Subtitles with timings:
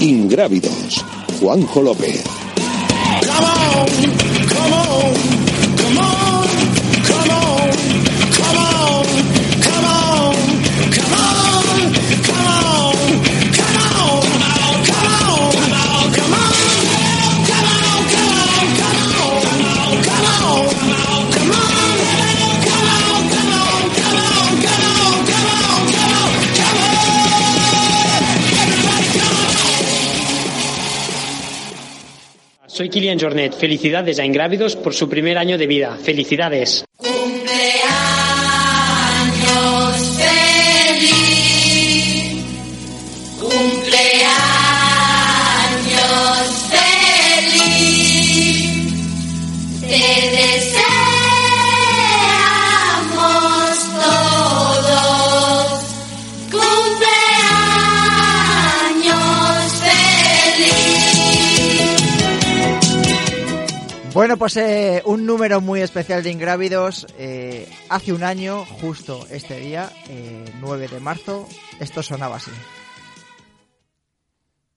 [0.00, 1.04] Ingrávidos.
[1.40, 2.24] Juanjo López.
[3.20, 5.00] Come on,
[32.80, 33.54] Soy Kilian Jornet.
[33.54, 35.98] Felicidades a Ingrávidos por su primer año de vida.
[36.02, 36.82] Felicidades.
[64.20, 67.06] Bueno, pues eh, un número muy especial de Ingrávidos.
[67.18, 72.50] eh, hace un año, justo este día, eh, 9 de marzo, esto sonaba así.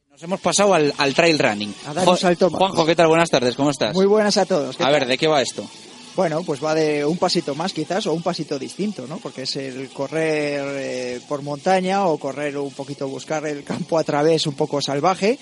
[0.09, 1.75] Nos hemos pasado al, al trail running.
[1.85, 2.57] A dar un salto más.
[2.57, 3.09] Juanjo, ¿qué tal?
[3.09, 3.93] Buenas tardes, ¿cómo estás?
[3.93, 4.77] Muy buenas a todos.
[4.77, 4.93] ¿qué A tal?
[4.93, 5.69] ver, ¿de qué va esto?
[6.15, 9.17] Bueno, pues va de un pasito más quizás o un pasito distinto, ¿no?
[9.17, 14.05] Porque es el correr eh, por montaña o correr un poquito, buscar el campo a
[14.05, 15.37] través un poco salvaje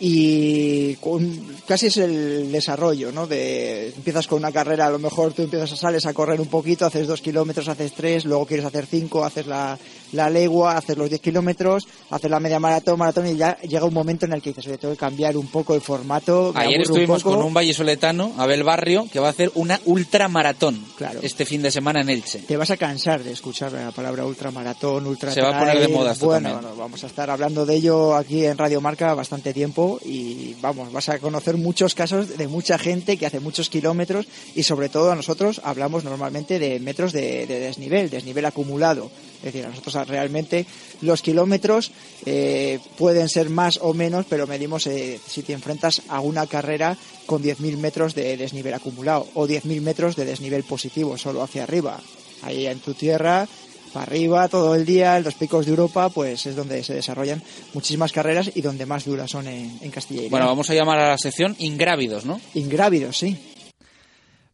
[0.00, 3.26] y con- casi es el desarrollo, ¿no?
[3.26, 6.46] De, empiezas con una carrera, a lo mejor tú empiezas a sales a correr un
[6.46, 9.78] poquito, haces dos kilómetros, haces tres, luego quieres hacer cinco, haces la,
[10.12, 13.94] la legua, haces los diez kilómetros, haces la media maratón, maratón y ya llega un
[13.94, 16.52] momento en el que dices, oye, tengo que cambiar un poco el formato.
[16.54, 17.36] Ayer un estuvimos poco".
[17.36, 21.20] con un vallesoletano, Abel Barrio, que va a hacer una ultramaratón Claro.
[21.22, 22.40] este fin de semana en Elche.
[22.40, 25.88] Te vas a cansar de escuchar la palabra ultramaratón, ultra Se va a poner de
[25.88, 29.52] moda esto Bueno, bueno, vamos a estar hablando de ello aquí en Radio Marca bastante
[29.52, 34.26] tiempo y vamos, vas a conocer muchos casos de mucha gente que hace muchos kilómetros
[34.54, 39.10] y sobre todo a nosotros hablamos normalmente de metros de, de desnivel, desnivel acumulado.
[39.38, 40.66] Es decir, a nosotros realmente
[41.00, 41.92] los kilómetros
[42.26, 46.96] eh, pueden ser más o menos, pero medimos eh, si te enfrentas a una carrera
[47.26, 52.00] con 10.000 metros de desnivel acumulado o 10.000 metros de desnivel positivo, solo hacia arriba.
[52.42, 53.46] Ahí en tu tierra,
[53.92, 57.42] para arriba, todo el día, en los picos de Europa, pues es donde se desarrollan
[57.74, 60.30] muchísimas carreras y donde más duras son en, en Castilla y León.
[60.30, 62.40] Bueno, vamos a llamar a la sección Ingrávidos, ¿no?
[62.54, 63.36] Ingrávidos, sí.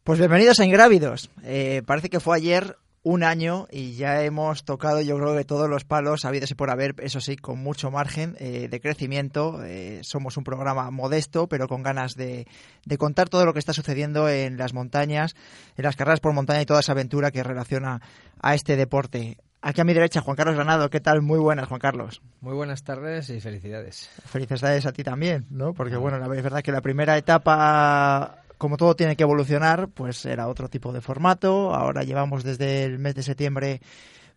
[0.03, 1.31] Pues bienvenidos a Ingrávidos.
[1.43, 5.69] Eh, parece que fue ayer un año y ya hemos tocado yo creo que todos
[5.69, 9.63] los palos habidos y por haber, eso sí, con mucho margen eh, de crecimiento.
[9.63, 12.47] Eh, somos un programa modesto, pero con ganas de,
[12.83, 15.35] de contar todo lo que está sucediendo en las montañas,
[15.77, 18.01] en las carreras por montaña y toda esa aventura que relaciona
[18.41, 19.37] a este deporte.
[19.61, 20.89] Aquí a mi derecha, Juan Carlos Granado.
[20.89, 21.21] ¿Qué tal?
[21.21, 22.23] Muy buenas, Juan Carlos.
[22.41, 24.09] Muy buenas tardes y felicidades.
[24.25, 25.73] Felicidades a ti también, ¿no?
[25.73, 30.25] Porque, bueno, la, es verdad que la primera etapa, como todo tiene que evolucionar, pues
[30.25, 31.73] era otro tipo de formato.
[31.73, 33.81] Ahora llevamos desde el mes de septiembre,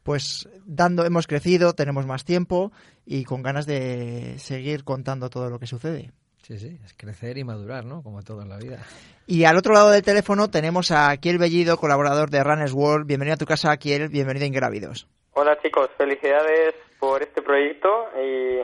[0.03, 2.73] pues dando, hemos crecido, tenemos más tiempo
[3.05, 6.12] y con ganas de seguir contando todo lo que sucede.
[6.43, 8.03] Sí, sí, es crecer y madurar, ¿no?
[8.03, 8.78] Como todo en la vida.
[9.27, 13.07] Y al otro lado del teléfono tenemos a Kiel Bellido, colaborador de Runners World.
[13.07, 14.09] Bienvenido a tu casa, Kiel.
[14.09, 15.07] Bienvenido a Ingrávidos.
[15.34, 18.61] Hola chicos, felicidades por este proyecto y,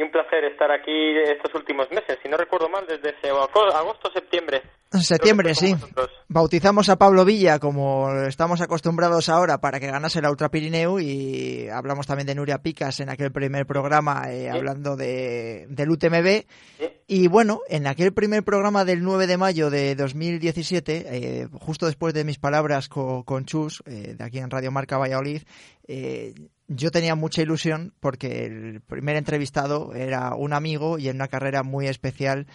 [0.00, 0.90] y un placer estar aquí
[1.30, 2.18] estos últimos meses.
[2.22, 4.62] Si no recuerdo mal, desde agosto, septiembre.
[4.92, 5.70] En septiembre, que sí.
[5.72, 6.10] con vosotros.
[6.28, 11.68] Bautizamos a Pablo Villa como estamos acostumbrados ahora para que ganase la Ultra Pirineu y
[11.68, 16.44] hablamos también de Nuria Picas en aquel primer programa eh, hablando de, del UTMB.
[17.06, 21.04] Y bueno, en aquel primer programa del 9 de mayo de 2017,
[21.42, 24.96] eh, justo después de mis palabras co- con Chus, eh, de aquí en Radio Marca
[24.96, 25.42] Valladolid,
[25.86, 26.34] eh,
[26.70, 31.64] yo tenía mucha ilusión porque el primer entrevistado era un amigo y en una carrera
[31.64, 32.46] muy especial,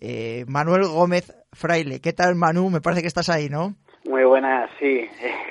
[0.00, 2.00] eh, Manuel Gómez Fraile.
[2.00, 2.70] ¿Qué tal, Manu?
[2.70, 3.74] Me parece que estás ahí, ¿no?
[4.08, 4.86] Muy buenas, sí.
[4.86, 5.08] Eh,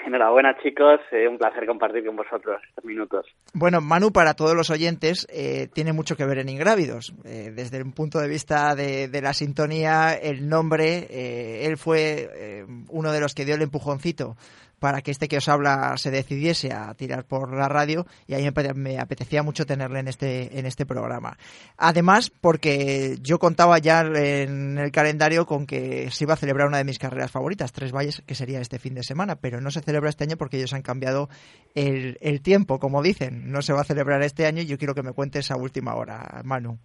[0.08, 1.02] Enhorabuena, chicos.
[1.12, 3.26] Eh, un placer compartir con vosotros estos minutos.
[3.54, 7.14] Bueno, Manu, para todos los oyentes, eh, tiene mucho que ver en Ingrávidos.
[7.26, 12.64] Eh, desde un punto de vista de, de la sintonía, el nombre, eh, él fue
[12.90, 14.38] uno de los que dio el empujoncito
[14.80, 18.38] para que este que os habla se decidiese a tirar por la radio y a
[18.38, 21.38] mí me apete- me apetecía mucho tenerle en este, en este programa.
[21.77, 26.77] Además, porque yo contaba ya en el calendario con que se iba a celebrar una
[26.77, 29.81] de mis carreras favoritas, Tres Valles, que sería este fin de semana, pero no se
[29.81, 31.30] celebra este año porque ellos han cambiado
[31.74, 33.51] el, el tiempo, como dicen.
[33.51, 35.95] No se va a celebrar este año y yo quiero que me cuentes a última
[35.95, 36.78] hora, Manu.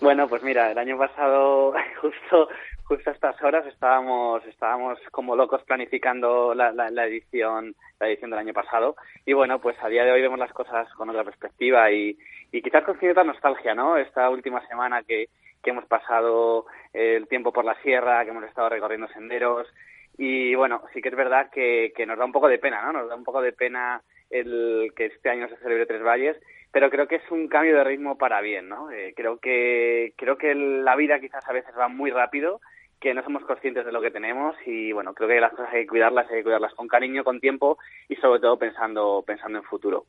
[0.00, 2.48] Bueno, pues mira, el año pasado, justo
[2.84, 8.30] justo a estas horas, estábamos estábamos como locos planificando la, la, la edición la edición
[8.30, 8.96] del año pasado
[9.26, 12.16] y bueno, pues a día de hoy vemos las cosas con otra perspectiva y,
[12.50, 13.96] y quizás con cierta nostalgia, ¿no?
[13.98, 15.28] Esta última semana que,
[15.62, 19.66] que hemos pasado el tiempo por la sierra, que hemos estado recorriendo senderos
[20.16, 22.92] y bueno, sí que es verdad que, que nos da un poco de pena, ¿no?
[22.92, 26.36] Nos da un poco de pena el que este año se celebre Tres Valles,
[26.72, 28.90] pero creo que es un cambio de ritmo para bien, ¿no?
[28.90, 32.60] Eh, creo que creo que la vida quizás a veces va muy rápido,
[33.00, 35.82] que no somos conscientes de lo que tenemos y bueno, creo que las cosas hay
[35.82, 37.78] que cuidarlas, hay que cuidarlas con cariño, con tiempo
[38.08, 40.04] y sobre todo pensando pensando en futuro.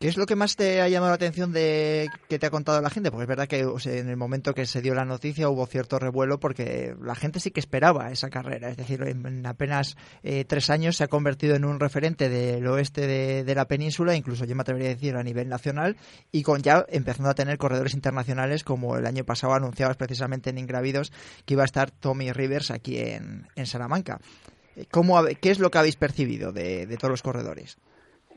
[0.00, 2.80] ¿Qué es lo que más te ha llamado la atención de que te ha contado
[2.80, 3.10] la gente?
[3.10, 6.38] Porque es verdad que en el momento que se dio la noticia hubo cierto revuelo
[6.38, 8.70] porque la gente sí que esperaba esa carrera.
[8.70, 12.64] Es decir, en, en apenas eh, tres años se ha convertido en un referente del
[12.68, 15.96] oeste de, la península, incluso yo me atrevería a decir a nivel nacional,
[16.30, 20.58] y con ya empezando a tener corredores internacionales como el año pasado anunciabas precisamente en
[20.58, 21.12] Ingravidos
[21.44, 24.20] que iba a estar Tommy Rivers aquí en, en Salamanca.
[24.76, 27.78] Eh, ¿Cómo, ¿Qué es lo que habéis percibido de, de todos los corredores?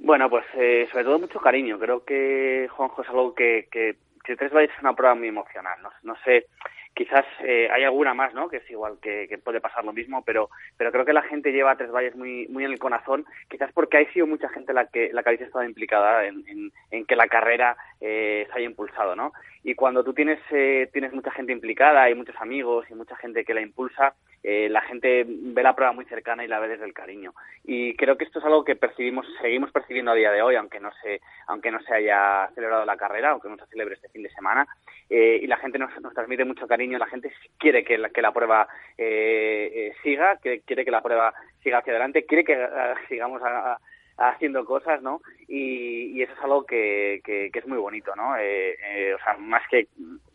[0.04, 1.78] Bueno, pues eh, sobre todo mucho cariño.
[1.78, 5.80] Creo que Juanjo es algo que, que, que Tres Valles es una prueba muy emocional.
[5.84, 6.48] No, no sé,
[6.94, 8.50] quizás eh, hay alguna más, ¿no?
[8.50, 11.52] Que es igual, que, que puede pasar lo mismo, pero, pero creo que la gente
[11.52, 14.74] lleva a Tres Valles muy, muy en el corazón, quizás porque ha sido mucha gente
[14.74, 18.58] la que, la que habéis estado implicada en, en, en que la carrera eh, se
[18.58, 19.32] haya impulsado, ¿no?
[19.64, 23.46] Y cuando tú tienes, eh, tienes mucha gente implicada y muchos amigos y mucha gente
[23.46, 26.86] que la impulsa, eh, la gente ve la prueba muy cercana y la ve desde
[26.86, 27.34] el cariño.
[27.64, 30.80] Y creo que esto es algo que percibimos, seguimos percibiendo a día de hoy, aunque
[30.80, 34.24] no se, aunque no se haya celebrado la carrera, aunque no se celebre este fin
[34.24, 34.66] de semana.
[35.10, 38.22] Eh, y la gente nos, nos transmite mucho cariño, la gente quiere que la, que
[38.22, 38.68] la prueba
[38.98, 41.34] eh, eh, siga, que quiere que la prueba
[41.64, 42.68] siga hacia adelante, quiere que eh,
[43.08, 43.78] sigamos a-
[44.18, 45.22] haciendo cosas, ¿no?
[45.48, 48.38] Y, y eso es algo que, que, que es muy bonito, ¿no?
[48.38, 49.88] Eh, eh, o sea, más que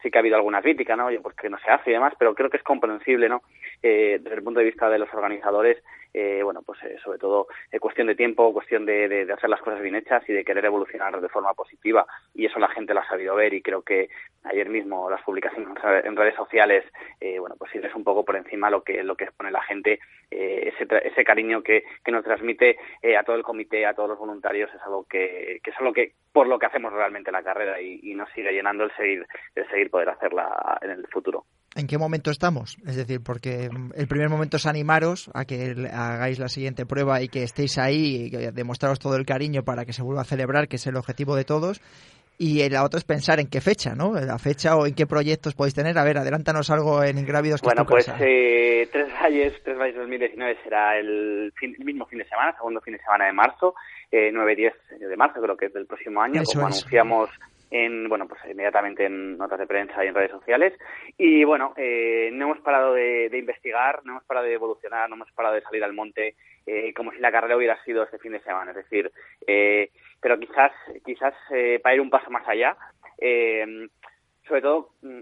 [0.06, 1.06] sí que ha habido alguna crítica, ¿no?
[1.06, 3.42] Oye, pues que no se hace y demás, pero creo que es comprensible, ¿no?
[3.82, 5.82] Eh, desde el punto de vista de los organizadores,
[6.14, 9.82] eh, bueno, pues eh, sobre todo eh, cuestión de tiempo, cuestión de, hacer las cosas
[9.82, 12.06] bien hechas y de querer evolucionar de forma positiva.
[12.34, 14.08] Y eso la gente lo ha sabido ver y creo que
[14.44, 16.84] ayer mismo las publicaciones en re- en redes sociales,
[17.20, 19.98] eh, bueno, pues es un poco por encima lo que lo que expone la gente,
[20.30, 22.78] eh, ese, ese cariño que, que nos transmite
[23.18, 26.12] a todo el comité, a todos los voluntarios, es algo que, que es algo que
[26.32, 29.68] por lo que hacemos realmente la carrera y, y nos sigue llenando el seguir el
[29.68, 31.44] seguir poder hacerla en el futuro.
[31.74, 32.76] ¿En qué momento estamos?
[32.86, 37.28] Es decir, porque el primer momento es animaros a que hagáis la siguiente prueba y
[37.28, 40.76] que estéis ahí y demostraros todo el cariño para que se vuelva a celebrar, que
[40.76, 41.80] es el objetivo de todos.
[42.38, 44.12] Y la otra es pensar en qué fecha, ¿no?
[44.12, 45.96] La fecha o en qué proyectos podéis tener.
[45.96, 47.62] A ver, adelántanos algo en Ingrávidos.
[47.62, 52.18] que Bueno, pues eh, Tres Valles, Tres Valles 2019 será el, fin- el mismo fin
[52.18, 53.74] de semana, segundo fin de semana de marzo,
[54.12, 54.72] eh, 9-10
[55.08, 56.76] de marzo, creo que es del próximo año, Eso como es.
[56.76, 57.30] anunciamos
[57.70, 60.72] en, bueno, pues inmediatamente en notas de prensa y en redes sociales.
[61.18, 65.30] Y bueno, eh, no hemos parado de, investigar, no hemos parado de evolucionar, no hemos
[65.32, 66.34] parado de salir al monte
[66.66, 68.70] eh, como si la carrera hubiera sido este fin de semana.
[68.70, 69.10] Es decir,
[69.46, 70.72] eh, pero quizás,
[71.04, 72.76] quizás eh, para ir un paso más allá,
[73.18, 73.88] eh,
[74.46, 75.20] sobre todo mm,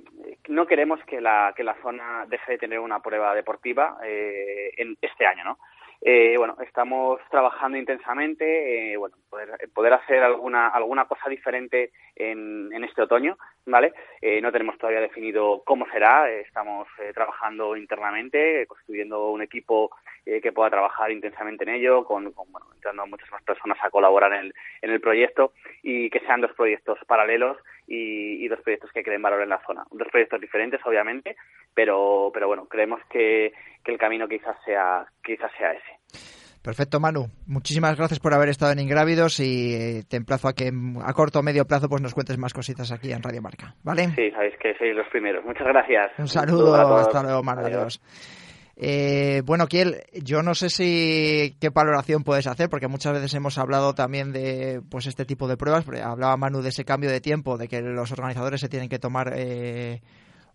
[0.48, 4.96] no queremos que la que la zona deje de tener una prueba deportiva eh, en
[5.00, 5.58] este año no
[6.00, 12.70] Eh, bueno estamos trabajando intensamente eh, bueno poder, poder hacer alguna alguna cosa diferente en,
[12.72, 17.76] en este otoño vale Eh, no tenemos todavía definido cómo será eh, estamos eh, trabajando
[17.76, 19.90] internamente construyendo un equipo
[20.24, 24.32] que pueda trabajar intensamente en ello con, con, bueno entrando muchas más personas a colaborar
[24.32, 28.90] en el, en el proyecto y que sean dos proyectos paralelos y, y dos proyectos
[28.92, 29.84] que creen valor en la zona.
[29.90, 31.36] Dos proyectos diferentes, obviamente,
[31.74, 33.52] pero, pero bueno, creemos que,
[33.84, 36.34] que el camino quizás sea, quizás sea ese.
[36.62, 37.26] Perfecto, Manu.
[37.46, 40.72] Muchísimas gracias por haber estado en Ingrávidos y eh, te emplazo a que
[41.04, 43.74] a corto o medio plazo pues nos cuentes más cositas aquí en Radio Marca.
[43.82, 44.08] ¿Vale?
[44.16, 45.44] Sí, sabéis que sois los primeros.
[45.44, 46.12] Muchas gracias.
[46.16, 47.66] Un saludo, hasta luego, Manu.
[47.66, 48.00] Adiós.
[48.00, 48.43] Adiós.
[48.76, 53.56] Eh, bueno, Kiel, yo no sé si qué valoración puedes hacer, porque muchas veces hemos
[53.58, 55.86] hablado también de pues este tipo de pruebas.
[56.02, 59.32] Hablaba Manu de ese cambio de tiempo, de que los organizadores se tienen que tomar
[59.36, 60.00] eh,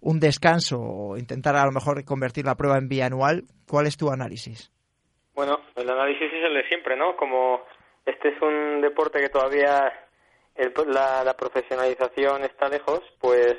[0.01, 3.43] un descanso o intentar a lo mejor convertir la prueba en bianual.
[3.67, 4.71] ¿Cuál es tu análisis?
[5.33, 7.15] Bueno, el análisis es el de siempre, ¿no?
[7.15, 7.61] Como
[8.05, 9.93] este es un deporte que todavía
[10.55, 13.55] la profesionalización está lejos, pues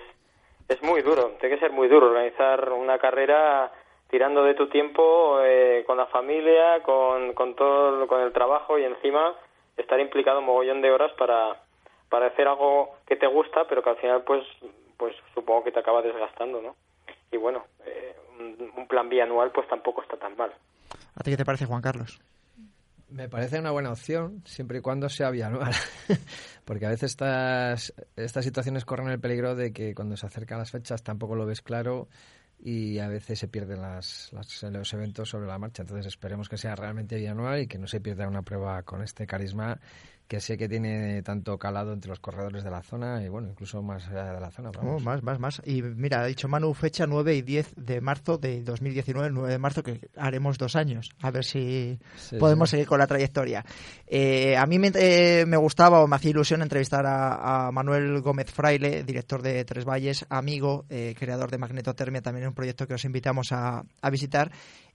[0.69, 1.37] es muy duro.
[1.41, 3.73] Tiene que ser muy duro organizar una carrera
[4.11, 8.85] tirando de tu tiempo eh, con la familia, con, con todo, con el trabajo y
[8.85, 9.35] encima
[9.77, 11.57] estar implicado un mogollón de horas para,
[12.09, 14.45] para hacer algo que te gusta, pero que al final pues,
[14.97, 16.77] pues supongo que te acaba desgastando, ¿no?
[17.33, 20.53] Y bueno, eh, un, un plan bianual pues tampoco está tan mal.
[21.15, 22.21] ¿A ti qué te parece, Juan Carlos?
[23.11, 25.73] Me parece una buena opción, siempre y cuando sea bianual.
[26.65, 30.71] Porque a veces estas, estas situaciones corren el peligro de que cuando se acercan las
[30.71, 32.07] fechas tampoco lo ves claro
[32.63, 35.83] y a veces se pierden las, las- los eventos sobre la marcha.
[35.83, 39.27] Entonces esperemos que sea realmente bianual y que no se pierda una prueba con este
[39.27, 39.81] carisma
[40.31, 43.83] que sé que tiene tanto calado entre los corredores de la zona y bueno, incluso
[43.83, 44.71] más allá de la zona.
[44.81, 45.61] Oh, más, más, más.
[45.65, 49.51] Y mira, ha dicho Manu fecha 9 y 10 de marzo de 2019, el 9
[49.51, 51.11] de marzo, que haremos dos años.
[51.21, 52.77] A ver si Sí, podemos sí.
[52.77, 53.65] seguir con la trayectoria.
[54.07, 58.21] Eh, a mí me, eh, me gustaba o me hacía ilusión entrevistar a, a Manuel
[58.21, 62.95] Gómez Fraile, director de Tres Valles, amigo, eh, creador de Magnetotermia, también un proyecto que
[62.95, 64.53] os invitamos a, a visitar.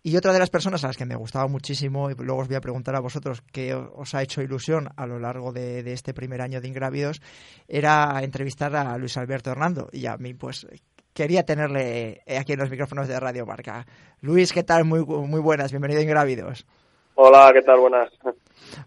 [0.07, 2.57] Y otra de las personas a las que me gustaba muchísimo, y luego os voy
[2.57, 6.41] a preguntar a vosotros qué os ha hecho ilusión a lo largo de, este primer
[6.41, 7.23] año de Ingrávidos,
[7.67, 9.89] era entrevistar a Luis Alberto Hernando.
[9.91, 10.67] Y a mí, pues,
[11.11, 13.87] quería tenerle aquí en los micrófonos de Radio Marca.
[14.21, 14.85] Luis, ¿qué tal?
[14.85, 16.67] Muy, muy buenas, bienvenido a Ingrávidos.
[17.15, 17.79] Hola, ¿qué tal?
[17.79, 18.11] Buenas.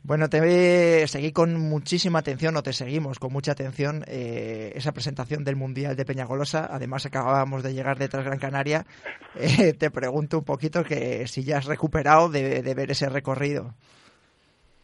[0.03, 5.45] Bueno, te seguí con muchísima atención, o te seguimos con mucha atención, eh, esa presentación
[5.45, 6.69] del Mundial de Peñagolosa.
[6.71, 8.85] Además, acabábamos de llegar detrás Gran Canaria.
[9.41, 13.75] Eh, te pregunto un poquito que si ya has recuperado de, de ver ese recorrido.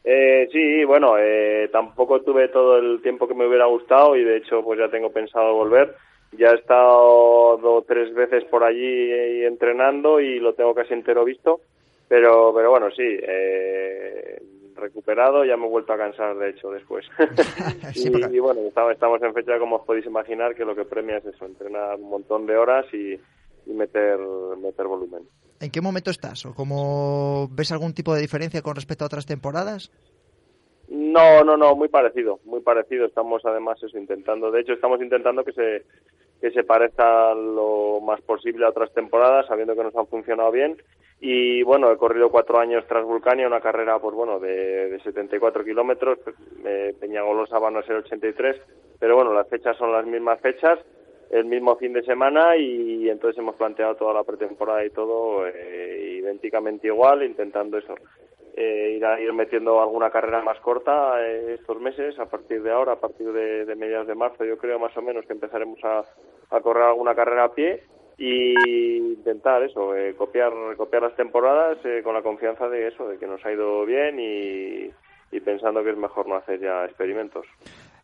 [0.05, 4.37] Eh, sí, bueno, eh, tampoco tuve todo el tiempo que me hubiera gustado y de
[4.37, 5.97] hecho pues ya tengo pensado volver.
[6.33, 9.11] Ya he estado dos tres veces por allí
[9.45, 11.61] entrenando y lo tengo casi entero visto,
[12.15, 14.41] pero pero bueno, sí, eh,
[14.77, 17.05] recuperado, ya me he vuelto a cansar de hecho después.
[17.93, 20.85] Sí, y, y bueno, estamos, estamos en fecha como os podéis imaginar que lo que
[20.85, 23.15] premia es eso, entrenar un montón de horas y,
[23.67, 24.17] y meter
[24.63, 25.25] meter volumen.
[25.59, 26.47] ¿En qué momento estás?
[26.47, 29.91] ¿O cómo ves algún tipo de diferencia con respecto a otras temporadas?
[30.89, 33.07] No, no, no, muy parecido, muy parecido.
[33.07, 35.83] Estamos además eso intentando, de hecho estamos intentando que se
[36.41, 40.77] que se parezca lo más posible a otras temporadas, sabiendo que nos han funcionado bien.
[41.21, 45.65] Y bueno, he corrido cuatro años tras Vulcania, una carrera, pues bueno, de, de 74
[45.65, 46.19] kilómetros.
[46.65, 48.61] Eh, Peñagolosa van a ser 83,
[48.99, 50.79] pero bueno, las fechas son las mismas fechas,
[51.31, 56.19] el mismo fin de semana y entonces hemos planteado toda la pretemporada y todo eh,
[56.21, 57.95] idénticamente igual, intentando eso,
[58.57, 62.71] eh, ir, a, ir metiendo alguna carrera más corta eh, estos meses, a partir de
[62.71, 66.61] ahora, a partir de, mediados de marzo, yo creo más o menos que empezaremos a
[66.61, 67.83] correr alguna carrera a pie
[68.17, 73.19] y intentar eso, eh, copiar, copiar las temporadas eh, con la confianza de eso, de
[73.19, 74.91] que nos ha ido bien y,
[75.37, 77.47] y pensando que es mejor no hacer ya experimentos.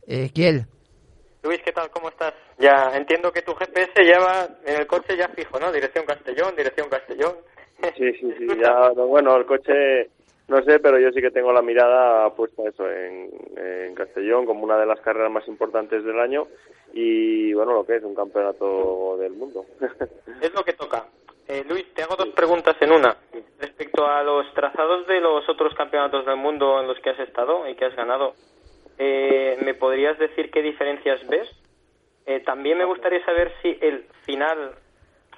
[0.07, 0.67] Eh, Kiel,
[1.43, 1.91] Luis, ¿qué tal?
[1.91, 2.35] ¿Cómo estás?
[2.59, 5.73] Ya entiendo que tu GPS lleva en el coche ya fijo, ¿no?
[5.73, 7.37] Dirección Castellón, dirección Castellón.
[7.97, 10.11] Sí, sí, sí, ya, no, bueno, el coche,
[10.51, 13.31] no sé, pero yo sí que tengo la mirada puesta eso en,
[13.95, 16.49] Castellón como una de las carreras más importantes del año
[16.93, 19.65] y, bueno, lo que es un campeonato del mundo.
[20.41, 21.05] Es lo que toca.
[21.47, 23.15] Eh, Luis, te hago dos preguntas en una.
[23.59, 27.69] Respecto a los trazados de los otros campeonatos del mundo en los que has estado
[27.69, 28.35] y que has ganado,
[28.99, 31.49] eh, ¿me podrías decir qué diferencias ves?
[32.27, 34.73] Eh, también me gustaría saber si el final,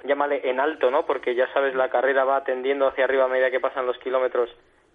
[0.05, 1.05] llámale en alto, ¿no?
[1.05, 4.49] Porque ya sabes, la carrera va tendiendo hacia arriba a medida que pasan los kilómetros,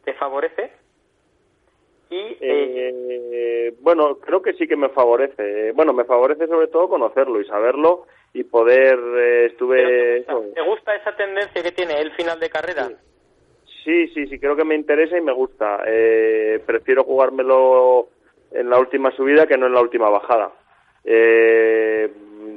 [0.08, 0.72] ¿te favorece?
[2.08, 2.90] Y eh,
[3.60, 5.72] Eh, bueno, creo que sí que me favorece.
[5.72, 10.24] Bueno, me favorece sobre todo conocerlo y saberlo y poder, eh, estuve...
[10.54, 12.88] ¿te gusta esa tendencia que tiene el final de carrera?
[13.84, 15.82] Sí, sí, sí, creo que me interesa y me gusta.
[15.86, 18.08] Eh, prefiero jugármelo
[18.52, 20.52] en la última subida que no en la última bajada.
[21.04, 22.10] Eh,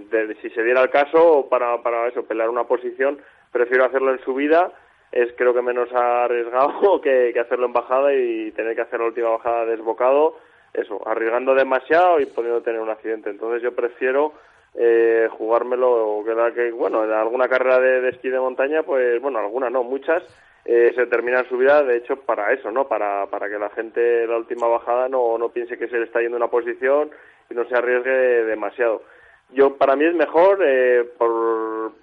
[0.10, 4.24] de- si se diera el caso, para, para eso, pelear una posición, prefiero hacerlo en
[4.24, 4.72] subida.
[5.12, 9.08] Es creo que menos arriesgado que, que hacerlo en bajada y tener que hacer la
[9.08, 10.38] última bajada desbocado.
[10.74, 13.30] Eso, arriesgando demasiado y pudiendo tener un accidente.
[13.30, 14.34] Entonces yo prefiero
[14.75, 19.22] eh, jugármelo, que, la que bueno, en alguna carrera de, de esquí de montaña, pues
[19.22, 20.24] bueno, alguna no, muchas,
[20.63, 22.88] eh, se terminan su vida, de hecho, para eso, ¿no?
[22.88, 26.22] Para, para que la gente la última bajada no, no piense que se le está
[26.22, 27.10] yendo una posición
[27.50, 29.01] y no se arriesgue demasiado.
[29.50, 31.30] Yo, para mí es mejor, eh, por,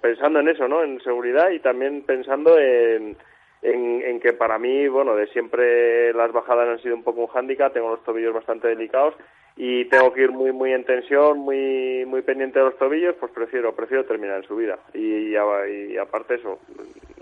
[0.01, 0.83] pensando en eso, ¿no?
[0.83, 3.17] En seguridad y también pensando en,
[3.61, 7.73] en, que para mí, bueno, de siempre las bajadas han sido un poco un hándicap,
[7.73, 9.15] tengo los tobillos bastante delicados
[9.55, 13.31] y tengo que ir muy muy en tensión, muy muy pendiente de los tobillos, pues
[13.31, 16.59] prefiero prefiero terminar en subida y, y, y aparte eso,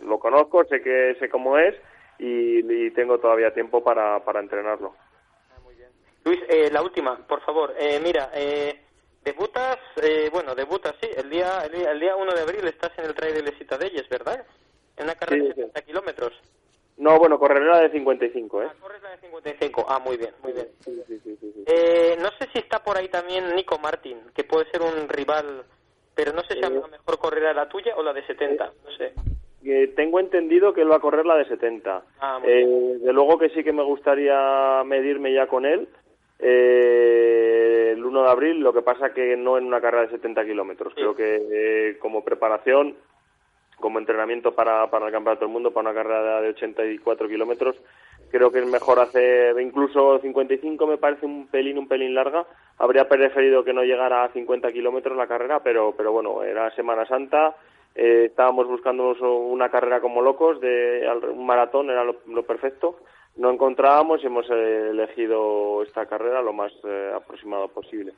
[0.04, 1.76] lo conozco, sé que sé cómo es
[2.20, 4.94] y, y tengo todavía tiempo para, para entrenarlo.
[6.28, 7.74] Luis, eh, la última, por favor.
[7.80, 8.82] Eh, mira, eh,
[9.24, 12.92] debutas, eh, bueno, debutas, sí, el día, el día, el día 1 de abril estás
[12.98, 14.46] en el Trail de Les Citadelles, ¿verdad?
[14.98, 16.34] en una carrera Sí, de 70 kilómetros.
[16.98, 18.68] No, bueno, correré la de 55, ¿eh?
[18.80, 19.86] Corres la de 55.
[19.88, 20.68] Ah, muy bien, muy bien.
[20.80, 21.64] Sí, sí, sí, sí, sí.
[21.68, 25.64] Eh, no sé si está por ahí también Nico Martin, que puede ser un rival,
[26.16, 28.92] pero no sé si a lo mejor correrá la tuya o la de 70, no
[28.98, 29.14] sé.
[29.64, 32.02] Eh, tengo entendido que él va a correr la de 70.
[32.20, 32.66] Ah, muy Eh,
[33.02, 35.88] de luego que sí que me gustaría medirme ya con él
[36.40, 37.77] eh, el 1
[38.28, 40.94] de abril, lo que pasa que no en una carrera de 70 kilómetros.
[40.94, 42.96] Creo que eh, como preparación,
[43.80, 47.76] como entrenamiento para, para el Campeonato del Mundo, para una carrera de 84 kilómetros,
[48.32, 52.46] creo que es mejor hacer incluso 55 me parece un pelín un pelín larga.
[52.78, 57.06] Habría preferido que no llegara a 50 kilómetros la carrera pero pero bueno era Semana
[57.06, 57.56] Santa.
[57.96, 62.98] Eh, estábamos buscando una carrera como locos de un maratón era lo, lo perfecto
[63.38, 68.14] no encontrábamos y hemos eh, elegido esta carrera lo más eh, aproximado posible.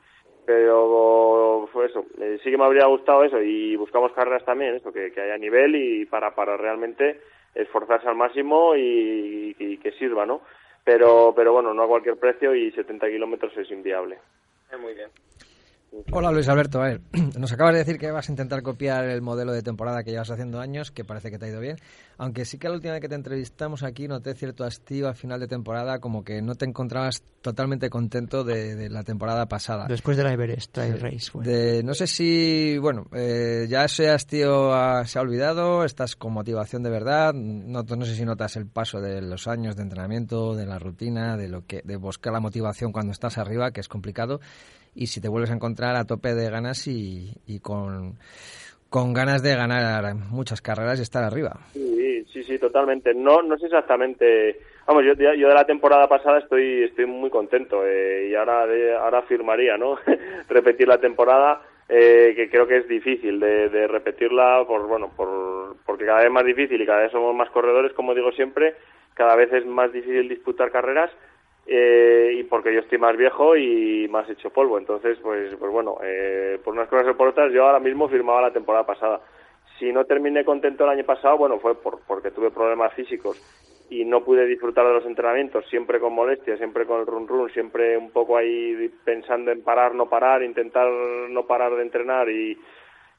[0.46, 4.92] Pero fue eso eh, sí que me habría gustado eso y buscamos carreras también eso
[4.92, 7.20] que, que haya nivel y para para realmente
[7.54, 10.40] esforzarse al máximo y, y que sirva no
[10.84, 14.18] pero pero bueno no a cualquier precio y 70 kilómetros es inviable.
[14.72, 15.10] Eh, muy bien.
[16.12, 17.00] Hola Luis Alberto, a ver,
[17.38, 20.30] nos acabas de decir que vas a intentar copiar el modelo de temporada que llevas
[20.30, 21.76] haciendo años, que parece que te ha ido bien,
[22.16, 25.40] aunque sí que la última vez que te entrevistamos aquí noté cierto hastío al final
[25.40, 29.86] de temporada, como que no te encontrabas totalmente contento de, de la temporada pasada.
[29.88, 31.30] Después de la Everest Trail Race.
[31.30, 31.44] fue.
[31.44, 36.32] De- no sé si, bueno, eh, ya ese hastío ha- se ha olvidado, estás con
[36.32, 40.54] motivación de verdad, no, no sé si notas el paso de los años de entrenamiento,
[40.54, 43.88] de la rutina, de lo que, de buscar la motivación cuando estás arriba, que es
[43.88, 44.40] complicado,
[44.94, 48.14] y si te vuelves a encontrar a tope de ganas y, y con,
[48.88, 51.60] con ganas de ganar muchas carreras y estar arriba.
[51.72, 53.14] Sí, sí, sí, totalmente.
[53.14, 54.60] No, no sé exactamente.
[54.86, 58.96] Vamos, yo, yo de la temporada pasada estoy, estoy muy contento eh, y ahora, de-
[58.96, 59.96] ahora firmaría, ¿no?
[60.48, 65.76] Repetir la temporada, eh, que creo que es difícil de, de repetirla, por bueno, por,
[65.86, 68.74] porque cada vez es más difícil y cada vez somos más corredores, como digo siempre,
[69.14, 71.10] cada vez es más difícil disputar carreras
[71.66, 74.78] eh, y porque yo estoy más viejo y más hecho polvo.
[74.78, 78.42] Entonces, pues, pues bueno, eh, por unas cosas o por otras, yo ahora mismo firmaba
[78.42, 79.20] la temporada pasada.
[79.78, 83.40] Si no terminé contento el año pasado, bueno, fue por, porque tuve problemas físicos
[83.88, 87.50] y no pude disfrutar de los entrenamientos, siempre con molestias, siempre con el run run,
[87.50, 92.56] siempre un poco ahí pensando en parar, no parar, intentar no parar de entrenar y,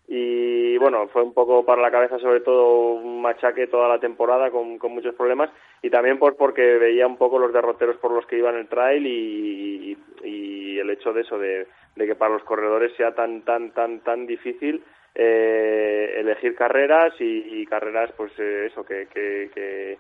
[0.08, 4.49] y bueno, fue un poco para la cabeza sobre todo un machaque toda la temporada
[4.49, 5.49] con muchos problemas
[5.82, 8.67] y también pues porque veía un poco los derroteros por los que iba en el
[8.67, 13.44] trail y, y, el hecho de eso, de, de que para los corredores sea tan,
[13.44, 19.52] tan, tan, tan difícil eh, elegir carreras y, y carreras pues eh, eso, que, que,
[19.54, 19.98] que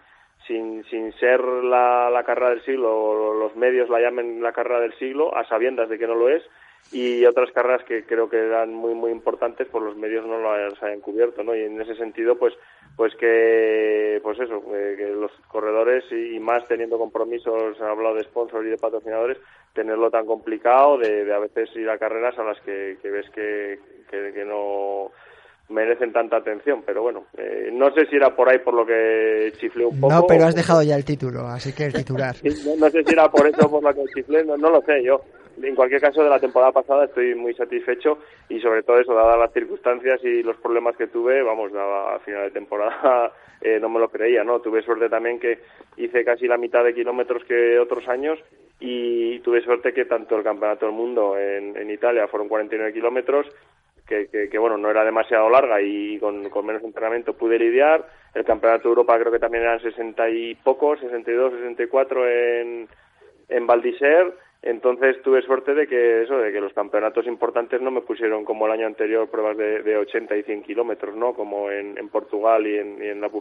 [0.47, 4.79] sin, sin ser la, la carrera del siglo, o los medios la llamen la carrera
[4.79, 6.43] del siglo, a sabiendas de que no lo es,
[6.91, 10.81] y otras carreras que creo que eran muy muy importantes pues los medios no las
[10.83, 12.53] hayan cubierto no y en ese sentido pues
[12.97, 18.23] pues que pues eso eh, que los corredores y, más teniendo compromisos he hablado de
[18.23, 19.37] sponsors y de patrocinadores
[19.73, 23.29] tenerlo tan complicado de, de a veces ir a carreras a las que, que ves
[23.29, 25.11] que, que, que no
[25.69, 29.53] merecen tanta atención pero bueno eh, no sé si era por ahí por lo que
[29.57, 32.35] chiflé un poco No, pero has dejado ya el título, así que el titular.
[32.43, 35.01] no, no sé si era por eso por la que chiflé, no, no lo sé
[35.03, 35.21] yo.
[35.63, 38.19] En cualquier caso, de la temporada pasada estoy muy satisfecho
[38.49, 42.43] y sobre todo eso, dadas las circunstancias y los problemas que tuve, vamos, a, final
[42.43, 44.59] de temporada eh, no me lo creía, ¿no?
[44.59, 45.59] Tuve suerte también que
[45.97, 48.39] hice casi la mitad de kilómetros que otros años
[48.79, 53.45] y tuve suerte que tanto el Campeonato del Mundo en, Italia fueron 49 kilómetros,
[54.07, 58.07] que, que, que, bueno, no era demasiado larga y con, menos entrenamiento pude lidiar.
[58.33, 62.87] El Campeonato de Europa creo que también eran 60 y pocos, 62, 64 en,
[63.49, 64.33] en Val d'Isère.
[64.63, 68.67] Entonces tuve suerte de que eso, de que los campeonatos importantes no me pusieron como
[68.67, 71.33] el año anterior pruebas de, de 80 y 100 kilómetros, ¿no?
[71.33, 73.31] Como en, en Portugal y en, la.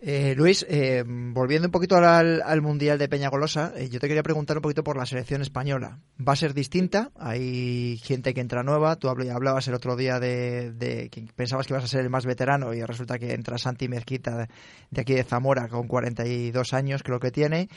[0.00, 4.22] Eh, Luis, eh, volviendo un poquito al, al Mundial de Peñagolosa, eh, yo te quería
[4.22, 5.98] preguntar un poquito por la selección española.
[6.26, 7.10] ¿Va a ser distinta?
[7.18, 8.94] Hay gente que entra nueva.
[8.94, 12.10] Tú habl- hablabas el otro día de, de que pensabas que ibas a ser el
[12.10, 14.46] más veterano y resulta que entra Santi Mezquita
[14.90, 17.68] de, aquí de Zamora con 42 años, creo que tiene.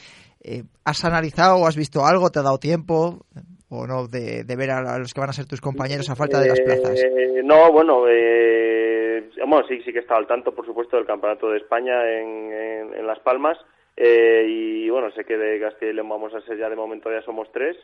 [0.43, 2.29] Eh, ¿Has analizado o has visto algo?
[2.29, 3.25] ¿Te ha dado tiempo
[3.69, 6.39] o no de, de ver a los que van a ser tus compañeros a falta
[6.39, 6.99] de las plazas?
[6.99, 8.90] Eh, no, bueno, eh,
[9.47, 13.07] bueno, sí, sí que estaba al tanto, por supuesto, del Campeonato de España en, en,
[13.07, 13.57] Las Palmas.
[13.97, 17.11] Eh, y bueno, sé que de Castilla y León vamos a ser ya de momento
[17.11, 17.77] ya somos tres.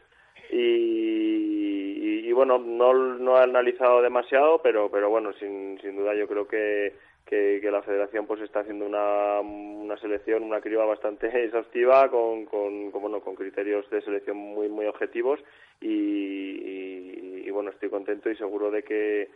[0.49, 6.15] Y, y, y bueno, no, no he analizado demasiado, pero, pero bueno, sin, sin duda
[6.15, 6.93] yo creo que,
[7.27, 12.45] que, que la federación pues está haciendo una, una selección, una criba bastante exhaustiva con,
[12.45, 15.39] con, con, bueno, con criterios de selección muy, muy objetivos
[15.81, 19.29] y, y, y bueno, estoy contento y seguro de que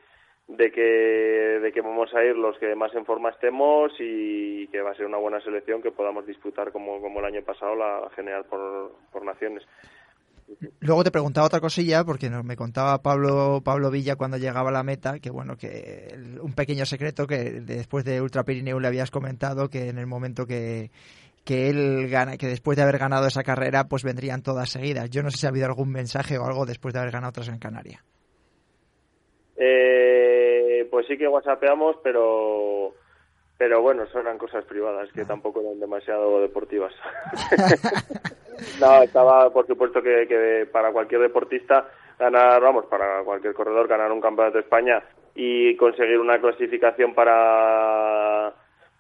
[0.58, 0.82] de que,
[1.62, 4.96] de que vamos a ir los que más en forma estemos y que va a
[4.96, 8.92] ser una buena selección que podamos disputar como, como el año pasado la general por,
[9.12, 9.64] por naciones.
[10.82, 14.74] Luego te preguntaba otra cosilla, porque nos me contaba Pablo, Pablo Villa cuando llegaba a
[14.74, 19.12] la meta, que bueno, que un pequeño secreto que después de Ultra Pirineo le habías
[19.12, 20.92] comentado que en el momento que,
[21.46, 25.10] que él gana, que después de haber ganado esa carrera, pues vendrían todas seguidas.
[25.10, 27.48] Yo no sé si ha habido algún mensaje o algo después de haber ganado otras
[27.48, 28.04] en Canarias.
[29.64, 32.96] Eh, pues sí que whatsappeamos, pero
[33.60, 36.92] pero bueno, son eran cosas privadas que tampoco eran demasiado deportivas.
[38.82, 44.12] no, estaba por supuesto que, que para cualquier deportista ganar, vamos, para cualquier corredor ganar
[44.12, 45.04] un campeonato de España
[45.36, 48.52] y conseguir una clasificación para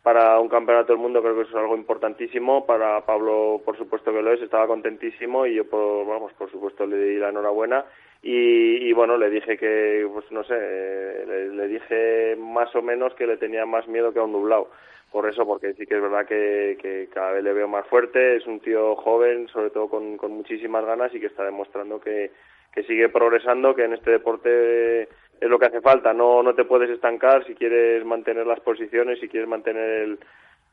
[0.03, 2.65] para un campeonato del mundo creo que eso es algo importantísimo.
[2.65, 6.85] Para Pablo por supuesto que lo es estaba contentísimo y yo por, vamos por supuesto
[6.85, 7.85] le di la enhorabuena.
[8.23, 13.13] Y, y bueno le dije que pues no sé eh, le, dije más o menos
[13.15, 14.69] que le tenía más miedo que a un nublado.
[15.11, 18.37] Por eso porque sí que es verdad que, que cada vez le veo más fuerte
[18.37, 22.31] es un tío joven sobre todo con, con muchísimas ganas y que está demostrando que,
[22.73, 25.09] que sigue progresando que en este deporte
[25.41, 26.13] es lo que hace falta.
[26.13, 30.19] No no te puedes estancar si quieres mantener las posiciones si quieres mantener el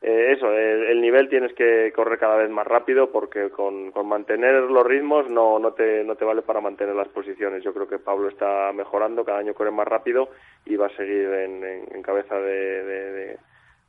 [0.01, 4.07] eh, eso el, el nivel tienes que correr cada vez más rápido porque con, con
[4.07, 7.63] mantener los ritmos no no te no te vale para mantener las posiciones.
[7.63, 10.29] Yo creo que Pablo está mejorando cada año corre más rápido
[10.65, 13.37] y va a seguir en, cabeza de-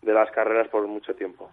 [0.02, 1.50] de las carreras por mucho tiempo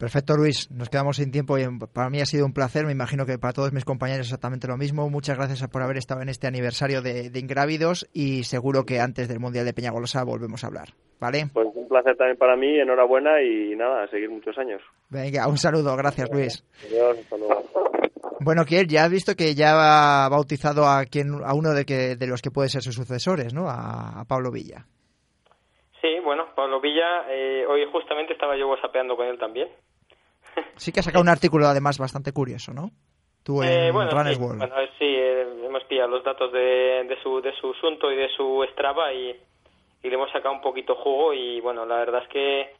[0.00, 0.70] Perfecto, Luis.
[0.70, 2.86] Nos quedamos sin tiempo y para mí ha sido un placer.
[2.86, 5.10] Me imagino que para todos mis compañeros exactamente lo mismo.
[5.10, 9.28] Muchas gracias por haber estado en este aniversario de, de Ingrávidos y seguro que antes
[9.28, 10.88] del Mundial de Peñagolosa volvemos a hablar.
[11.20, 11.50] ¿Vale?
[11.52, 15.58] pues un placer también para mí enhorabuena y nada a seguir muchos años Venga, un
[15.58, 15.94] saludo.
[15.94, 16.64] Gracias, Luis.
[16.86, 17.62] Adiós, hasta luego.
[18.40, 22.16] Bueno, Kiel, ya has visto que ya ha bautizado a, quien, a uno de, que,
[22.16, 23.68] de los que puede ser sus sucesores, ¿no?
[23.68, 24.86] A, a Pablo Villa.
[26.00, 29.68] Sí, bueno, Pablo Villa, eh, hoy justamente estaba yo whatsappeando con él también.
[30.76, 32.90] Sí que ha sacado un artículo además bastante curioso, ¿no?
[33.44, 34.58] Tú en Eh, bueno, Runner's sí, World.
[34.58, 38.16] bueno, ver, sí, eh, hemos pillado los datos de, de su de su asunto y
[38.16, 39.30] de su Strava y,
[40.02, 42.74] y le hemos sacado un poquito jugo y bueno, la verdad es que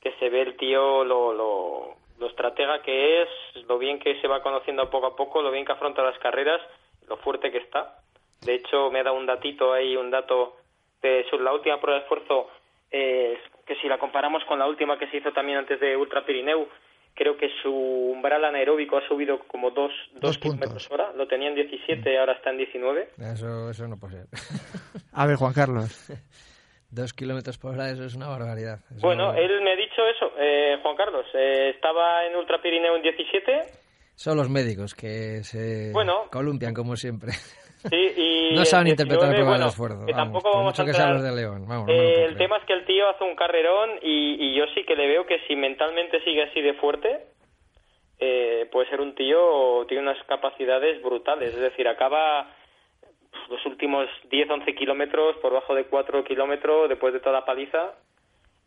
[0.00, 3.28] que se ve el tío lo, lo, lo estratega que es,
[3.66, 6.60] lo bien que se va conociendo poco a poco, lo bien que afronta las carreras,
[7.08, 7.98] lo fuerte que está.
[8.42, 10.56] De hecho, me ha dado un datito ahí, un dato
[11.00, 12.48] de su, la última prueba de esfuerzo,
[12.90, 16.24] eh, que si la comparamos con la última que se hizo también antes de Ultra
[16.26, 16.68] Pirineu,
[17.14, 21.12] creo que su umbral anaeróbico ha subido como dos, dos, kilómetros hora.
[21.16, 23.08] Lo tenía en 17, ahora está en 19.
[23.32, 24.26] Eso, eso no puede ser.
[25.12, 26.10] A ver, Juan Carlos.
[26.90, 28.78] Dos kilómetros por hora, eso es una barbaridad.
[29.00, 31.26] Bueno, él me ha dicho eso, eh, Juan Carlos.
[31.34, 33.62] eh, estaba en Ultra Pirineo en 17.
[34.14, 36.28] Son los médicos que se Bueno.
[36.30, 37.32] columpian como siempre.
[37.90, 40.06] Sí, y no saben el interpretar 19, prueba bueno, del esfuerzo.
[40.06, 41.64] que vamos, tampoco vamos mucho a entrar- de León.
[41.68, 44.84] Vamos, Eh, el tema es que el tío hace un carrerón y, y yo sí
[44.84, 47.26] que le veo que si mentalmente sigue así de fuerte,
[48.20, 51.50] eh, puede ser un tío, tiene unas capacidades brutales.
[51.52, 52.48] Es decir, acaba
[53.50, 57.92] los últimos 10, 11 kilómetros por bajo de 4 kilómetros después de toda la paliza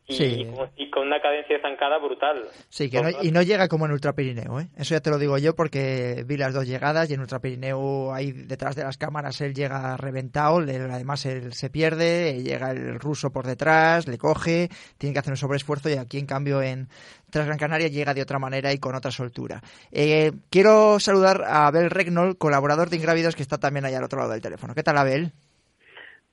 [0.07, 0.23] y, Sí.
[0.23, 2.45] y con, y con una cadencia de zancada brutal.
[2.69, 4.69] Sí, que no, y no llega como en Ultra Pirineo, ¿eh?
[4.77, 8.13] Eso ya te lo digo yo porque vi las dos llegadas y en Ultra Pirineo
[8.13, 13.31] ahí detrás de las cámaras él llega reventado, además él se pierde, llega el ruso
[13.31, 16.87] por detrás, le coge, tiene que hacer un sobreesfuerzo y aquí en cambio en
[17.29, 19.61] Tras Gran Canaria llega de otra manera y con otra soltura.
[19.91, 24.19] Eh, quiero saludar a Abel Regnol, colaborador de Ingrávidos que está también allá al otro
[24.19, 24.73] lado del teléfono.
[24.73, 25.33] ¿Qué tal Abel?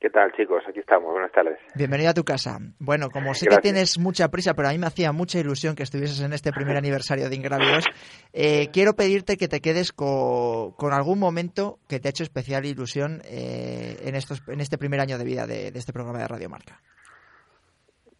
[0.04, 0.62] ¿Qué tal, chicos?
[0.68, 1.10] Aquí estamos.
[1.12, 1.58] Buenas tardes.
[1.74, 2.58] Bienvenido a tu casa.
[2.78, 5.82] Bueno, como sé que tienes mucha prisa, pero a mí me hacía mucha ilusión que
[5.82, 7.86] estuvieses en este primer aniversario de Ingrávidos,
[8.34, 12.66] eh, quiero pedirte que te quedes co- con algún momento que te ha hecho especial
[12.66, 16.28] ilusión eh, en, estos, en este primer año de vida de, de este programa de
[16.28, 16.78] Radio Marca.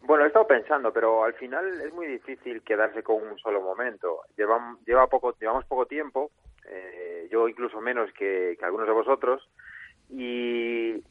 [0.01, 4.21] Bueno, he estado pensando, pero al final es muy difícil quedarse con un solo momento.
[4.35, 6.31] Lleva poco, llevamos poco tiempo,
[6.67, 9.47] eh, yo incluso menos que, que algunos de vosotros,
[10.09, 11.03] y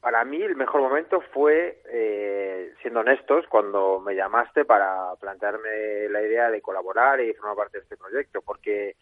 [0.00, 6.22] para mí el mejor momento fue, eh, siendo honestos, cuando me llamaste para plantearme la
[6.22, 8.96] idea de colaborar y formar parte de este proyecto, porque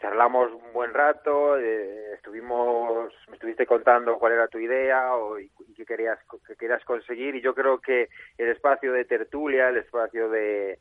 [0.00, 5.50] charlamos un buen rato, eh, estuvimos, me estuviste contando cuál era tu idea o, y,
[5.76, 10.28] qué querías qué querías conseguir y yo creo que el espacio de tertulia, el espacio
[10.28, 10.78] de,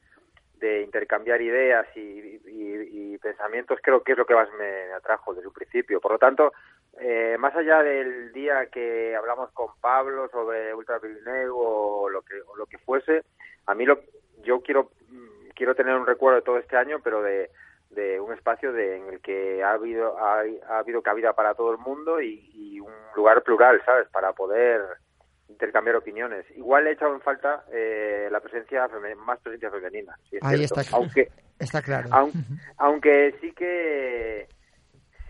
[0.55, 1.99] de intercambiar ideas y,
[2.45, 5.99] y- pensamientos creo que es lo que más me atrajo desde un principio.
[5.99, 6.53] Por lo tanto,
[6.99, 12.35] eh, más allá del día que hablamos con Pablo sobre Ultra Pirineo o lo que
[12.47, 13.23] o lo que fuese,
[13.65, 13.99] a mí lo
[14.43, 17.49] yo quiero mm, quiero tener un recuerdo de todo este año, pero de
[17.89, 21.71] de un espacio de, en el que ha habido ha, ha habido cabida para todo
[21.71, 24.07] el mundo y, y un lugar plural, ¿sabes?
[24.09, 24.81] Para poder
[25.47, 26.45] intercambiar opiniones.
[26.55, 30.15] Igual he echado en falta eh, la presencia más presencia femenina.
[30.29, 30.81] sí es Ahí cierto.
[30.81, 32.09] está, Aunque está claro.
[32.11, 32.31] aun-
[32.77, 34.47] aunque sí que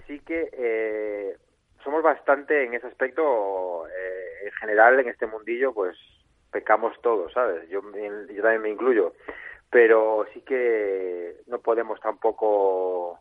[0.06, 1.38] sí que eh,
[1.84, 5.98] somos bastante en ese aspecto eh, en general en este mundillo pues
[6.52, 9.13] pecamos todos sabes yo yo también me incluyo
[9.70, 13.20] pero sí que no podemos tampoco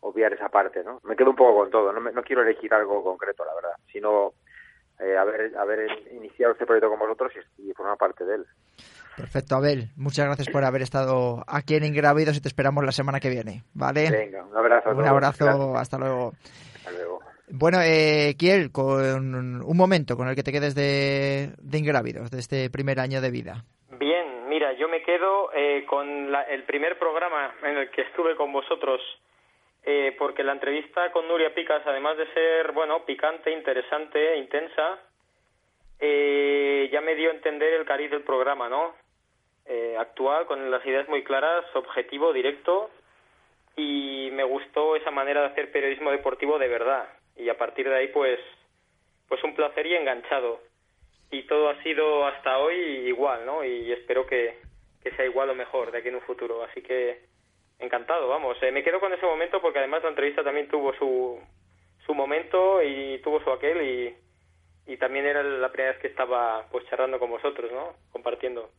[0.00, 2.72] obviar esa parte no me quedo un poco con todo no me- no quiero elegir
[2.74, 4.32] algo concreto la verdad sino
[5.00, 8.46] eh, haber haber iniciado este proyecto con vosotros y, y formar parte de él
[9.16, 9.88] Perfecto, Abel.
[9.96, 13.62] Muchas gracias por haber estado aquí en Ingrávidos y te esperamos la semana que viene,
[13.72, 14.10] ¿vale?
[14.10, 15.80] venga un abrazo a Un abrazo, Gracias.
[15.80, 16.32] hasta luego.
[17.48, 22.40] Bueno, eh, Kiel, con un momento con el que te quedes de, de Ingrávidos, de
[22.40, 23.64] este primer año de vida.
[23.98, 28.34] Bien, mira, yo me quedo eh, con la- el primer programa en el que estuve
[28.34, 29.00] con vosotros,
[29.84, 34.98] eh, porque la entrevista con Nuria Picas, además de ser, bueno, picante, interesante, intensa,
[36.00, 38.94] eh, ya me dio a entender el cariz del programa, ¿no?
[39.66, 42.90] Eh, actual, con las ideas muy claras, objetivo, directo,
[43.76, 47.06] y me gustó esa manera de hacer periodismo deportivo de verdad.
[47.36, 48.38] Y a partir de ahí, pues,
[49.28, 50.60] pues un placer y enganchado
[51.30, 52.76] y todo ha sido hasta hoy
[53.08, 53.64] igual, ¿no?
[53.64, 54.58] Y espero que,
[55.02, 56.62] que sea igual o mejor de aquí en un futuro.
[56.64, 57.20] Así que
[57.78, 58.56] encantado, vamos.
[58.62, 61.38] Eh, me quedo con ese momento porque además la entrevista también tuvo su,
[62.04, 66.64] su momento y tuvo su aquel y, y también era la primera vez que estaba
[66.70, 67.94] pues charlando con vosotros, ¿no?
[68.12, 68.70] Compartiendo.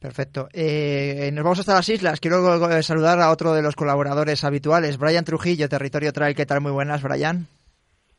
[0.00, 0.48] Perfecto.
[0.52, 2.20] Eh, nos vamos hasta las islas.
[2.20, 6.36] Quiero eh, saludar a otro de los colaboradores habituales, Brian Trujillo, Territorio Trail.
[6.36, 6.60] ¿Qué tal?
[6.60, 7.46] Muy buenas, Brian.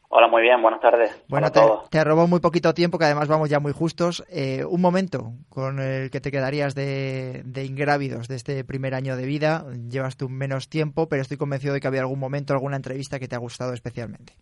[0.10, 1.26] Hola, muy bien, buenas tardes.
[1.28, 4.24] Bueno, te, robó muy poquito tiempo, que además vamos ya muy justos.
[4.30, 9.18] Eh, un momento con el que te quedarías de, de ingrávidos de este primer año
[9.18, 9.66] de vida.
[9.90, 13.28] Llevas tú menos tiempo, pero estoy convencido de que había algún momento, alguna entrevista que
[13.28, 14.34] te ha gustado especialmente.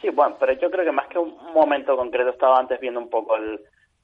[0.00, 3.08] Sí, bueno, pero yo creo que más que un momento concreto, estaba antes viendo un
[3.08, 3.60] poco el,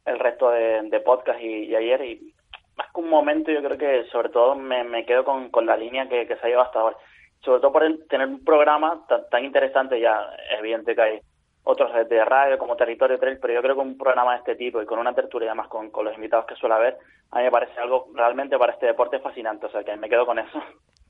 [0.06, 2.34] el resto de, de podcast y, y ayer, y
[2.76, 5.76] más que un momento, yo creo que sobre todo me, me quedo con, con la
[5.76, 6.96] línea que, que se ha llevado hasta ahora.
[7.44, 10.20] Sobre todo por el- tener un programa tan, tan interesante, ya
[10.52, 11.20] es evidente que hay
[11.64, 14.80] otros de radio como Territorio Trail, pero yo creo que un programa de este tipo
[14.80, 16.96] y con una tertulia además con, con los invitados que suele haber,
[17.30, 20.24] a mí me parece algo realmente para este deporte fascinante, o sea que me quedo
[20.24, 20.58] con eso.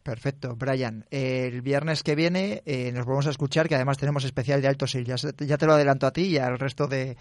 [0.03, 1.05] Perfecto, Brian.
[1.11, 4.87] El viernes que viene eh, nos vamos a escuchar, que además tenemos especial de Alto
[4.88, 5.05] Sil.
[5.05, 7.17] Ya, ya te lo adelanto a ti y al resto de,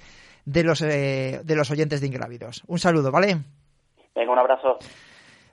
[0.46, 2.64] de, los, eh, de los oyentes de Ingrávidos.
[2.68, 3.36] Un saludo, ¿vale?
[4.16, 4.78] Venga, un abrazo.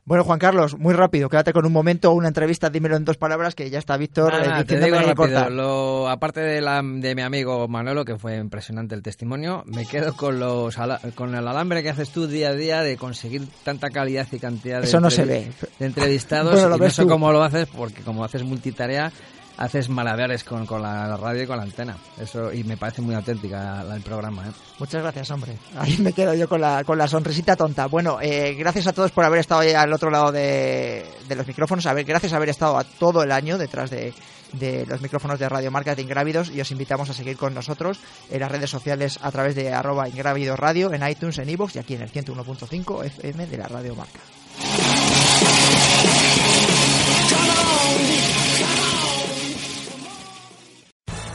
[0.06, 3.54] Bueno, Juan Carlos, muy rápido, quédate con un momento, una entrevista, dímelo en dos palabras,
[3.54, 7.22] que ya está Víctor Nada, eh, te digo rápido, lo, aparte de, la, de mi
[7.22, 10.76] amigo Manolo, que fue impresionante el testimonio, me quedo con los
[11.14, 14.82] con el alambre que haces tú día a día de conseguir tanta calidad y cantidad
[14.82, 15.50] de, Eso no se ve.
[15.78, 16.52] de entrevistados.
[16.52, 17.08] Bueno, lo y no ves sé tú.
[17.08, 19.10] cómo lo haces, porque como haces multitarea,
[19.56, 21.96] haces malabares con, con la radio y con la antena.
[22.18, 24.46] Eso Y me parece muy auténtica el programa.
[24.46, 24.52] ¿eh?
[24.78, 25.56] Muchas gracias, hombre.
[25.76, 27.86] Ahí me quedo yo con la, con la sonrisita tonta.
[27.86, 31.86] Bueno, eh, gracias a todos por haber estado al otro lado de, de los micrófonos.
[31.86, 34.12] A ver, gracias a haber estado a todo el año detrás de,
[34.58, 37.98] de los micrófonos de Radio Marca de Ingrávidos y os invitamos a seguir con nosotros
[38.30, 41.78] en las redes sociales a través de arroba Ingrávidos Radio, en iTunes, en iVoox y
[41.78, 44.20] aquí en el 101.5 FM de la Radio Marca.